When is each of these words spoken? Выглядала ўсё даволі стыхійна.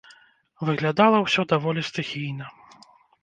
Выглядала 0.69 1.17
ўсё 1.25 1.41
даволі 1.53 1.81
стыхійна. 1.91 2.45